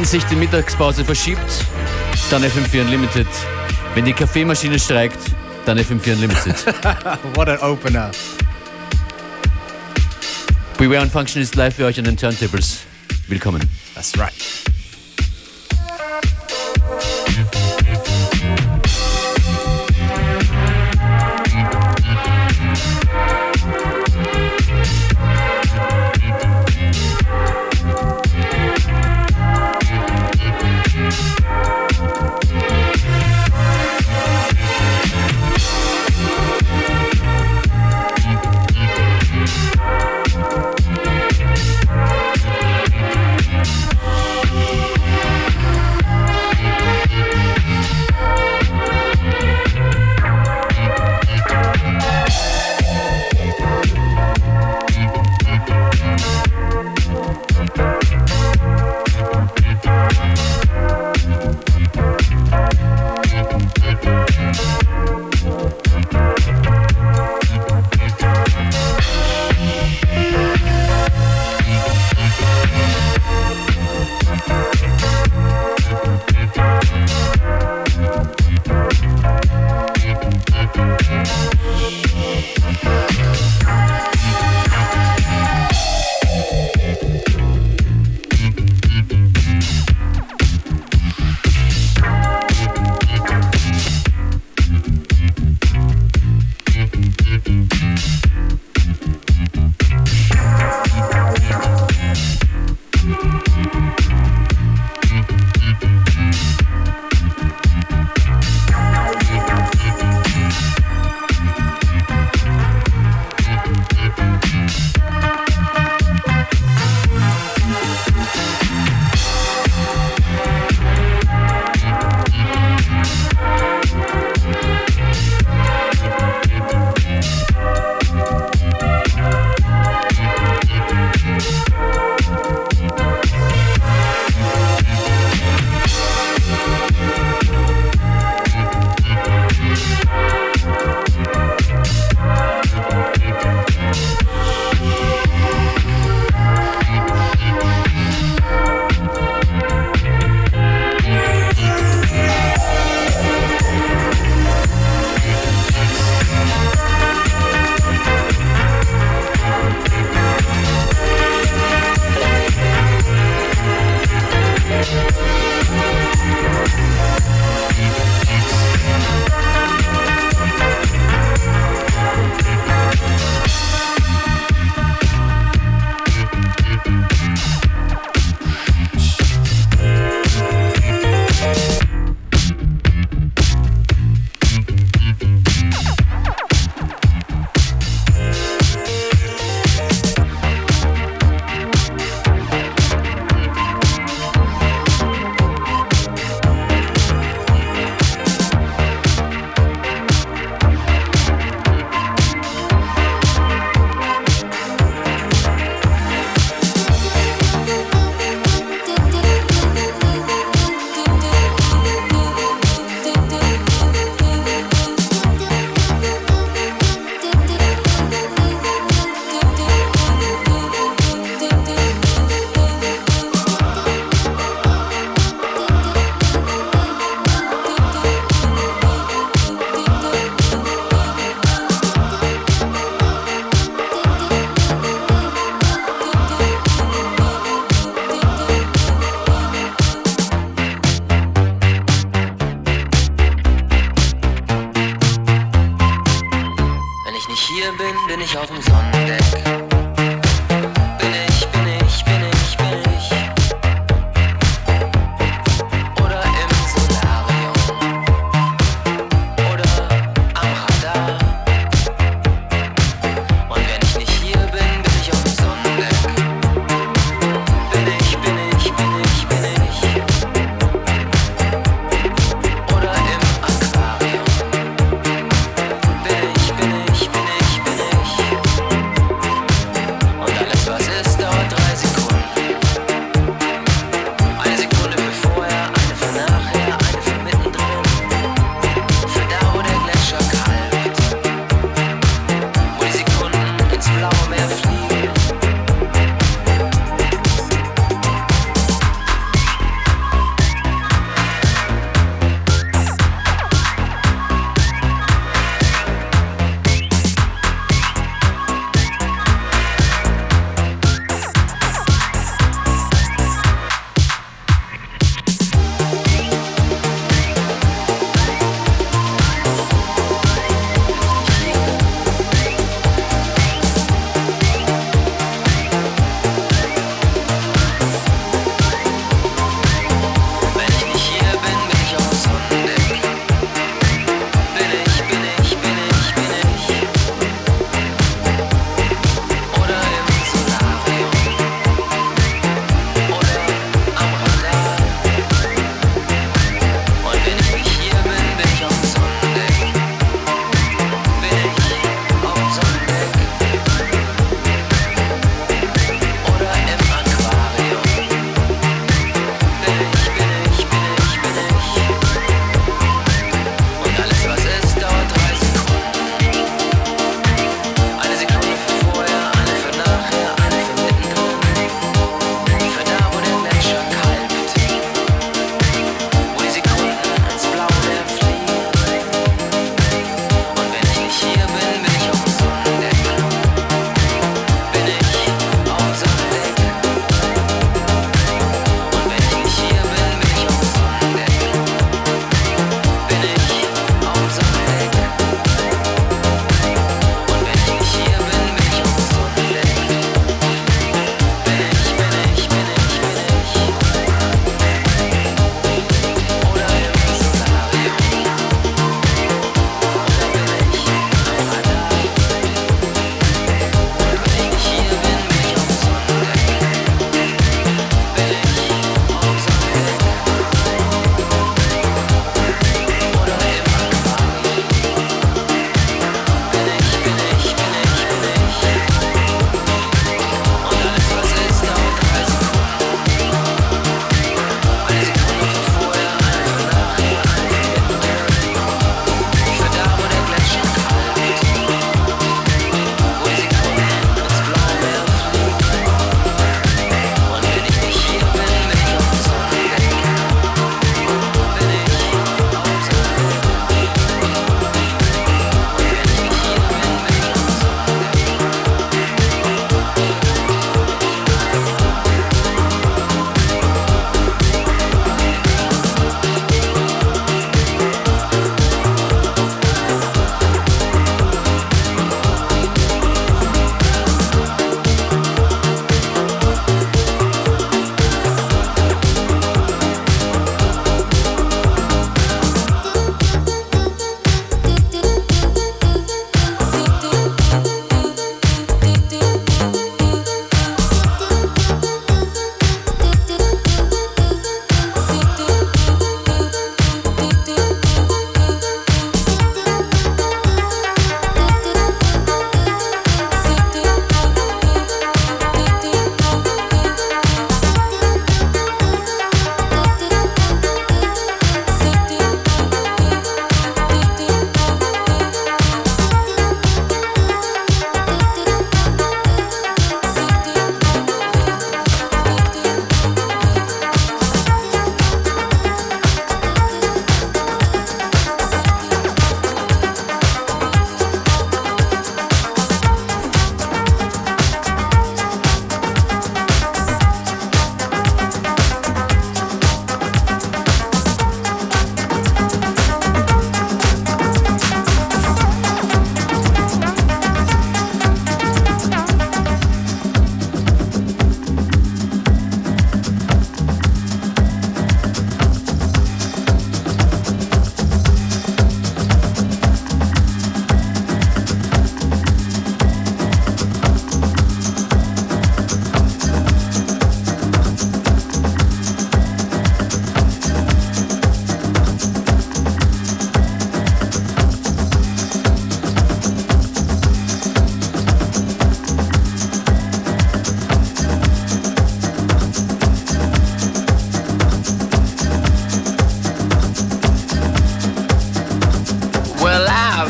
Wenn 0.00 0.06
sich 0.06 0.24
die 0.24 0.36
Mittagspause 0.36 1.04
verschiebt, 1.04 1.66
dann 2.30 2.42
FM4 2.42 2.80
Unlimited. 2.80 3.26
Wenn 3.94 4.06
die 4.06 4.14
Kaffeemaschine 4.14 4.78
streikt, 4.78 5.18
dann 5.66 5.78
FM4 5.78 6.14
Unlimited. 6.14 6.56
What 7.34 7.50
an 7.50 7.58
opener. 7.58 8.10
Beware 10.78 11.02
und 11.02 11.12
Function 11.12 11.42
ist 11.42 11.54
live 11.54 11.74
für 11.74 11.84
euch 11.84 11.98
an 11.98 12.06
den 12.06 12.16
Turntables. 12.16 12.78
Willkommen. 13.28 13.60
That's 13.94 14.18
right. 14.18 14.32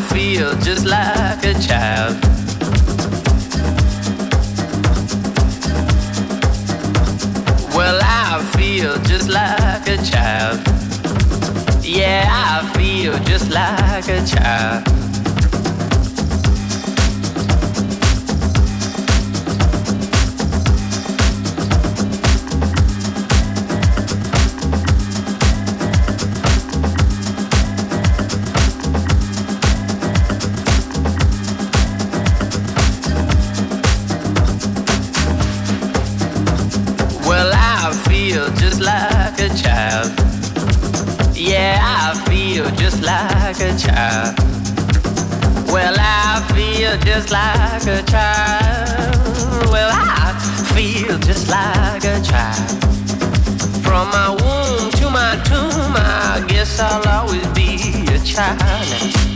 Feel 0.08 0.52
just 0.60 0.86
like 0.86 1.44
a 1.44 1.54
child. 1.54 2.16
Well, 7.74 8.00
I 8.02 8.42
feel 8.56 8.94
just 9.04 9.28
like 9.28 9.88
a 9.88 9.96
child. 10.02 10.60
Yeah, 11.82 12.26
I 12.28 12.66
feel 12.76 13.18
just 13.24 13.50
like 13.50 14.08
a 14.08 14.24
child. 14.26 14.99
Like 43.10 43.60
a 43.60 43.78
child. 43.78 44.38
Well, 45.72 45.94
I 45.98 46.42
feel 46.54 46.96
just 46.98 47.30
like 47.30 47.82
a 47.82 48.02
child. 48.10 49.16
Well, 49.70 49.90
I 49.92 50.32
feel 50.74 51.18
just 51.18 51.48
like 51.48 52.04
a 52.04 52.20
child. 52.22 52.84
From 53.84 54.08
my 54.10 54.30
womb 54.30 54.90
to 54.92 55.10
my 55.10 55.34
tomb, 55.44 55.94
I 55.96 56.44
guess 56.48 56.78
I'll 56.78 57.06
always 57.08 57.46
be 57.48 58.06
a 58.14 58.18
child. 58.24 59.29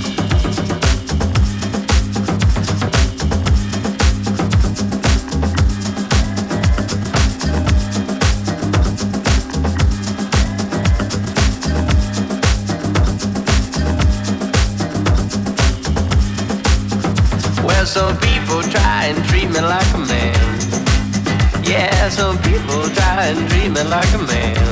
Like 23.89 24.15
a 24.15 24.19
man. 24.19 24.64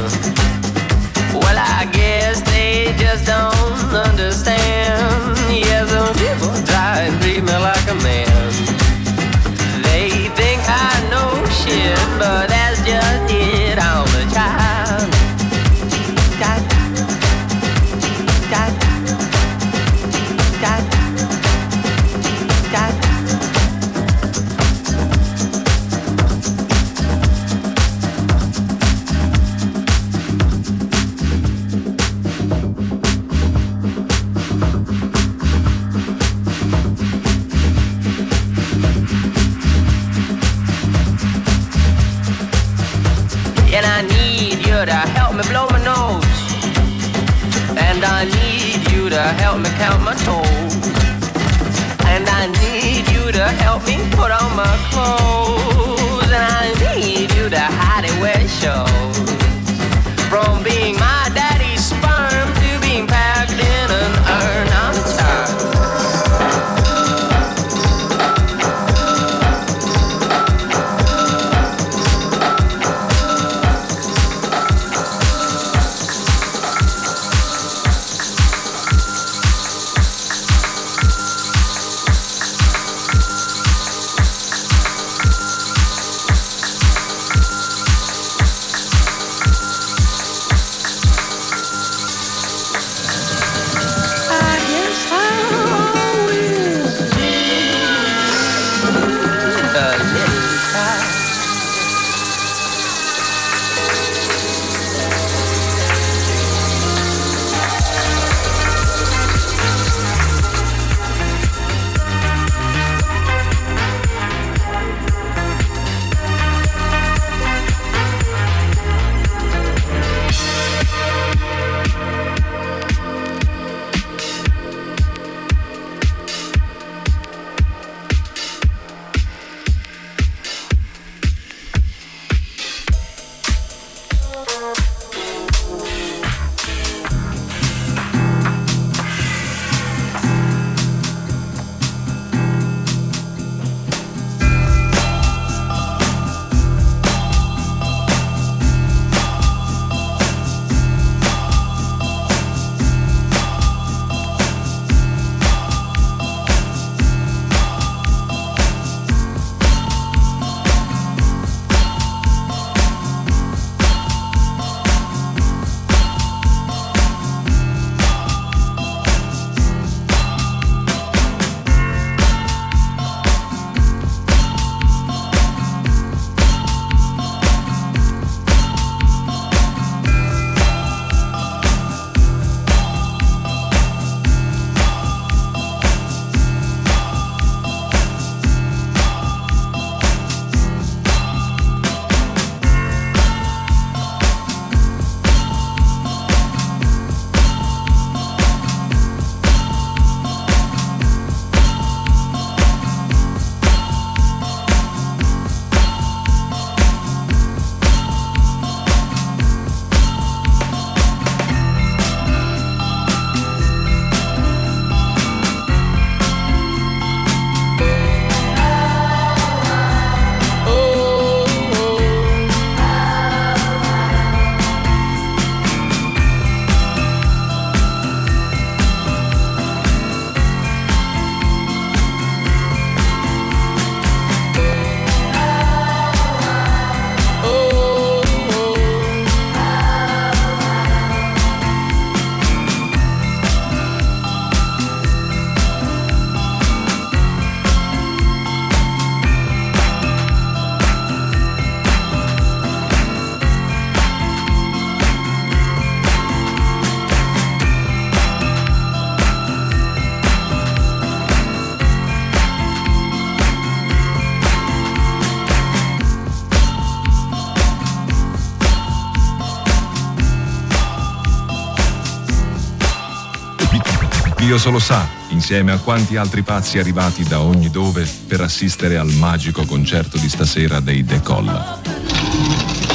Dio 274.52 274.61
solo 274.61 274.80
sa, 274.80 275.09
insieme 275.30 275.73
a 275.73 275.78
quanti 275.78 276.16
altri 276.16 276.42
pazzi 276.42 276.78
arrivati 276.78 277.23
da 277.23 277.40
ogni 277.40 277.71
dove 277.71 278.06
per 278.26 278.42
assistere 278.42 278.99
al 278.99 279.09
magico 279.09 279.64
concerto 279.64 280.18
di 280.18 280.28
stasera 280.28 280.78
dei 280.78 281.02
Decolla. 281.04 281.80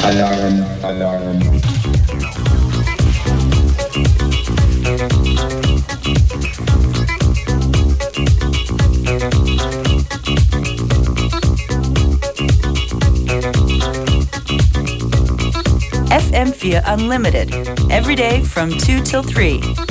Alarm, 0.03 0.67
alarm. 0.81 1.59
FM4 16.07 16.83
Unlimited, 16.85 17.89
every 17.89 18.13
day 18.13 18.43
from 18.43 18.69
2 18.69 19.01
till 19.01 19.23
3. 19.23 19.86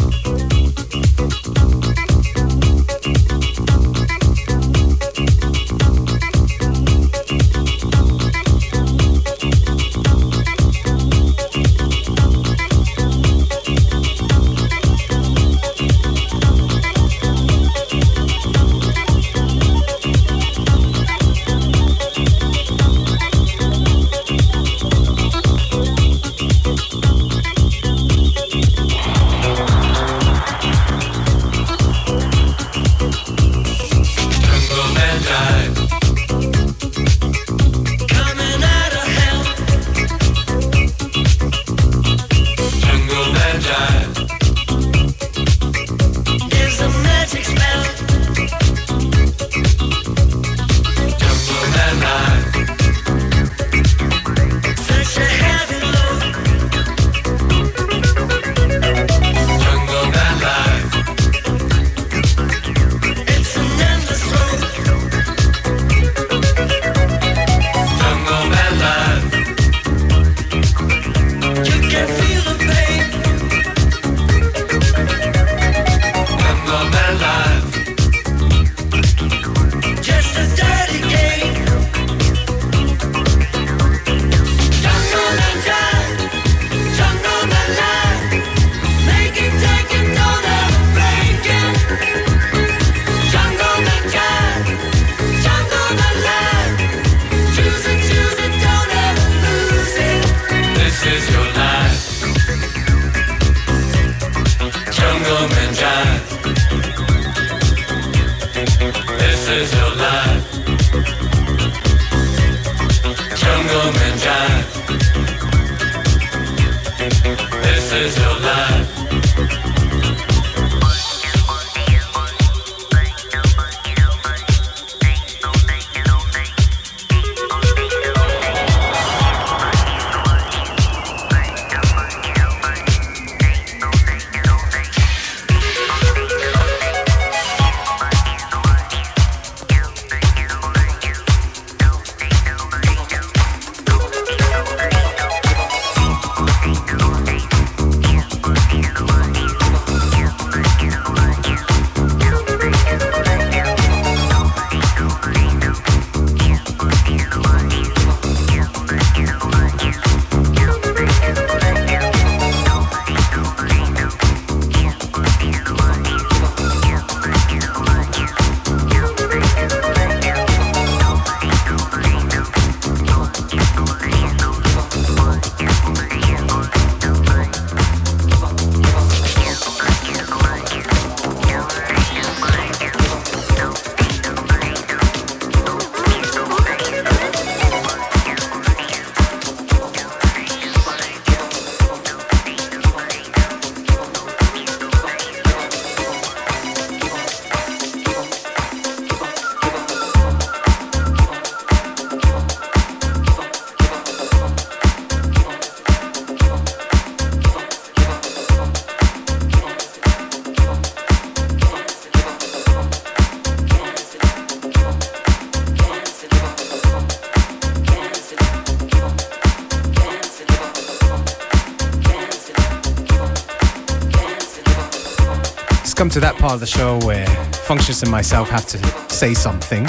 To 225.97 226.21
that 226.21 226.37
part 226.37 226.52
of 226.52 226.61
the 226.61 226.67
show 226.67 226.99
where 227.06 227.26
Functions 227.65 228.02
and 228.02 228.11
myself 228.11 228.50
have 228.50 228.67
to 228.67 228.78
say 229.09 229.32
something. 229.32 229.85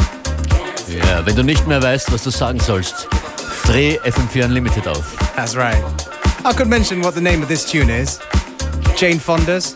Yeah, 0.88 1.26
wenn 1.26 1.36
du 1.36 1.43
nicht 1.43 1.67
mehr 1.67 1.84
weißt, 1.84 2.12
was 2.13 2.24
du 2.24 2.32
sagen 2.32 2.60
sollst, 2.62 3.08
dreh 3.65 4.00
FM4 4.06 4.46
Unlimited 4.46 4.88
auf. 4.88 5.17
That's 5.36 5.56
right. 5.56 5.84
I 6.46 6.54
could 6.54 6.70
mention 6.70 7.02
what 7.02 7.13
the 7.13 7.22
name 7.22 7.41
of 7.43 7.50
this 7.50 7.70
tune 7.70 7.89
is. 7.89 8.20
Jane 8.96 9.20
Fonda's. 9.20 9.76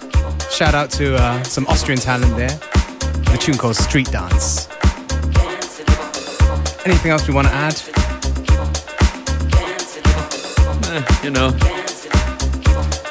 Shout 0.49 0.73
out 0.73 0.89
to 0.91 1.15
uh, 1.15 1.43
some 1.43 1.67
Austrian 1.67 1.99
talent 1.99 2.35
there. 2.37 2.57
The 3.31 3.37
tune 3.37 3.57
called 3.57 3.75
Street 3.75 4.09
Dance. 4.09 4.69
Anything 6.85 7.11
else 7.11 7.27
we 7.27 7.33
want 7.33 7.47
to 7.47 7.53
add? 7.53 7.75
Eh, 10.91 11.23
you 11.23 11.29
know. 11.29 11.51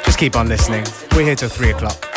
Just 0.05 0.19
keep 0.19 0.37
on 0.37 0.49
listening. 0.49 0.85
We're 1.15 1.25
here 1.25 1.37
till 1.37 1.51
3 1.51 1.71
o'clock. 1.71 2.10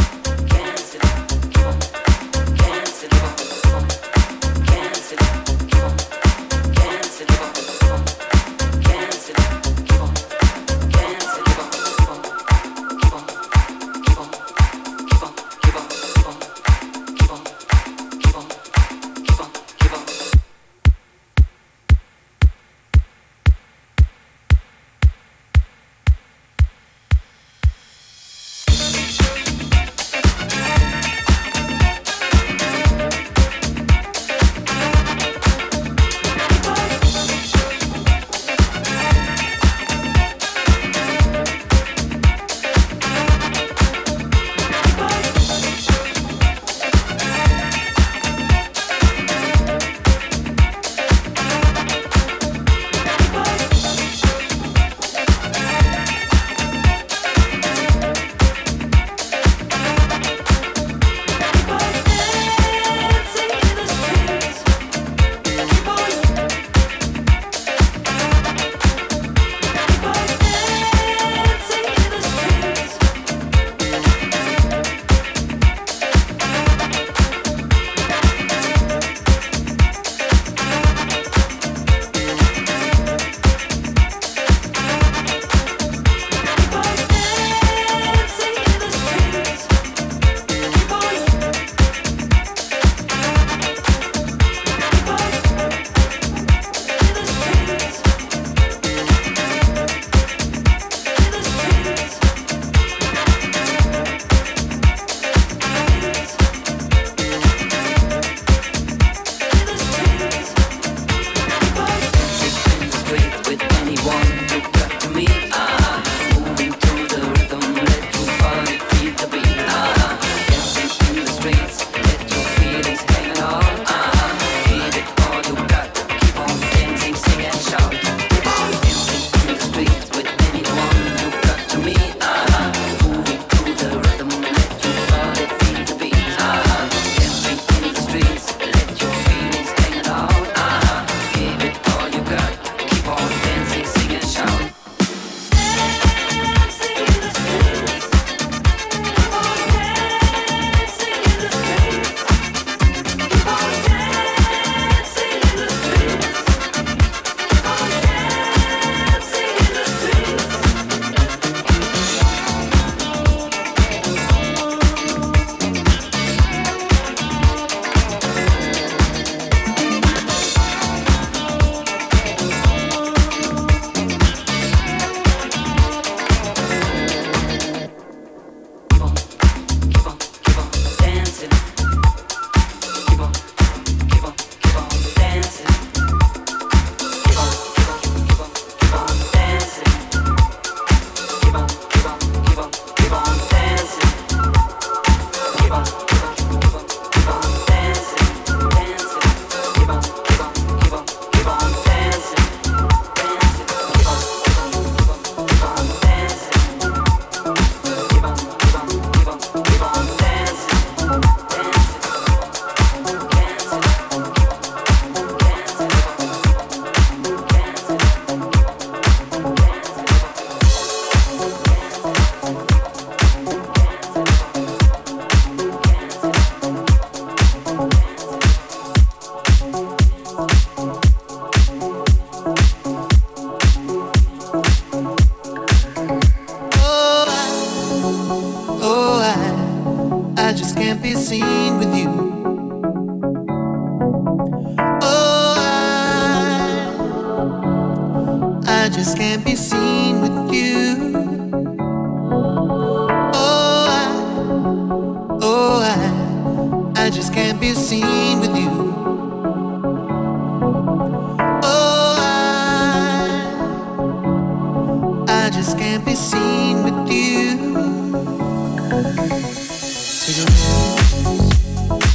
just 265.54 265.78
can't 265.78 266.04
be 266.04 266.16
seen 266.16 266.84
with 266.84 267.12
you. 267.12 267.74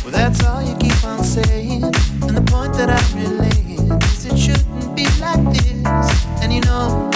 Well, 0.03 0.11
that's 0.11 0.45
all 0.45 0.61
you 0.61 0.75
keep 0.77 1.05
on 1.05 1.23
saying. 1.23 1.85
And 1.85 2.37
the 2.37 2.45
point 2.51 2.75
that 2.75 2.91
I'm 2.91 3.17
relaying 3.17 3.93
is 4.03 4.27
it 4.27 4.37
shouldn't 4.37 4.97
be 4.97 5.07
like 5.21 5.43
this. 5.55 6.43
And 6.43 6.53
you 6.53 6.63
know, 6.63 7.11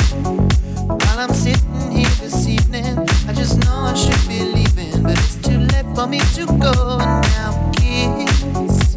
while 0.87 1.19
I'm 1.19 1.35
sitting 1.35 1.91
here 1.91 2.15
this 2.21 2.47
evening, 2.47 2.99
I 3.27 3.33
just 3.33 3.59
know 3.65 3.91
I 3.91 3.95
should 3.95 4.29
be 4.29 4.45
leaving. 4.45 5.03
But 5.03 5.19
it's 5.19 5.37
too 5.43 5.59
late 5.59 5.87
for 5.97 6.07
me 6.07 6.21
to 6.37 6.47
go 6.47 6.99
now, 6.99 7.73
kids, 7.75 8.97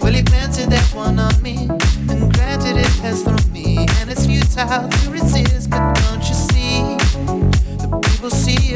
Well, 0.00 0.14
you 0.14 0.24
planted 0.24 0.70
that 0.70 0.90
one 0.94 1.18
on 1.18 1.42
me, 1.42 1.68
and 2.08 2.32
granted 2.32 2.78
it 2.78 2.94
has 3.04 3.22
thrown 3.22 3.52
me, 3.52 3.86
and 3.98 4.10
it's 4.10 4.24
futile 4.24 4.88
to 4.88 5.10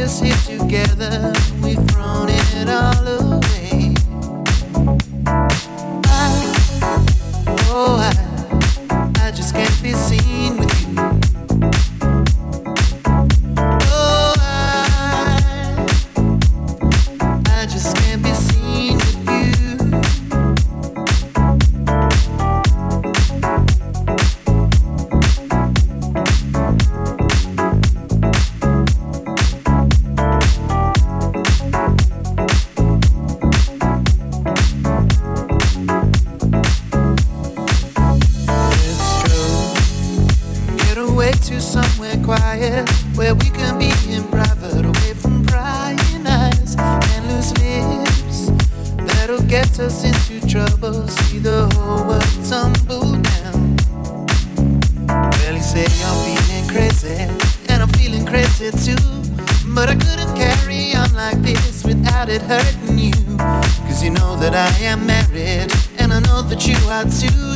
us 0.08 0.20
here 0.20 0.58
together. 0.58 1.47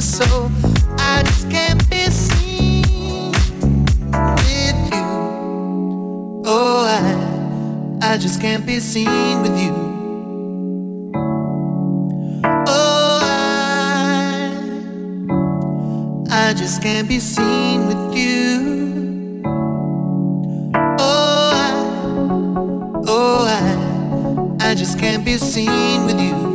so 0.03 0.51
I 0.99 1.23
just 1.25 1.49
can't 1.49 1.89
be 1.89 2.11
seen 2.11 3.31
with 4.11 4.93
you. 4.93 6.43
Oh, 6.45 6.85
I, 8.03 8.11
I 8.13 8.19
just 8.19 8.41
can't 8.41 8.67
be 8.67 8.81
seen 8.81 9.43
with 9.43 9.57
you. 9.57 9.73
Oh, 12.67 13.21
I, 13.23 14.51
I 16.31 16.53
just 16.55 16.83
can't 16.83 17.09
be 17.09 17.21
seen 17.21 17.87
with 17.87 18.17
you. 18.17 19.43
Oh, 20.99 21.53
I, 21.55 21.73
oh, 23.07 23.47
I, 24.59 24.69
I 24.69 24.75
just 24.75 24.99
can't 24.99 25.25
be 25.25 25.37
seen 25.37 26.07
with 26.07 26.21
you. 26.21 26.52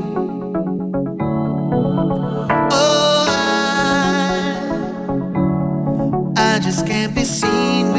just 6.67 6.86
can't 6.86 7.15
be 7.15 7.23
seen. 7.23 7.96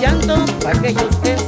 llanto 0.00 0.44
para 0.60 0.78
aquellos 0.78 1.16
que 1.16 1.43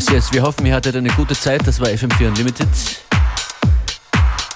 Yes, 0.00 0.08
yes, 0.08 0.32
wir 0.32 0.40
hoffen, 0.40 0.64
ihr 0.64 0.74
hattet 0.74 0.96
eine 0.96 1.10
gute 1.10 1.34
Zeit. 1.34 1.66
Das 1.66 1.78
war 1.78 1.88
FM4 1.88 2.28
Unlimited. 2.28 2.66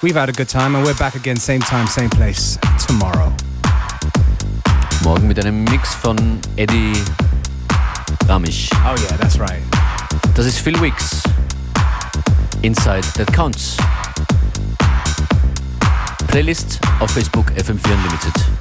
We've 0.01 0.19
had 0.19 0.27
a 0.27 0.31
good 0.31 0.49
time 0.49 0.75
and 0.75 0.83
we're 0.83 0.95
back 0.95 1.13
again, 1.13 1.37
same 1.37 1.59
time, 1.59 1.85
same 1.85 2.09
place, 2.09 2.57
tomorrow. 2.87 3.31
Morgen 5.03 5.27
mit 5.27 5.37
einem 5.37 5.63
Mix 5.65 5.93
von 5.93 6.17
Eddie 6.55 6.93
Ramisch. 8.27 8.71
Oh, 8.87 8.95
yeah, 8.99 9.17
that's 9.19 9.39
right. 9.39 9.61
Das 10.33 10.47
ist 10.47 10.57
Phil 10.57 10.81
Wicks. 10.81 11.21
Inside 12.63 13.03
That 13.13 13.31
Counts. 13.31 13.77
Playlist 16.25 16.79
auf 16.99 17.11
Facebook 17.11 17.51
FM4 17.51 17.93
Unlimited. 17.93 18.54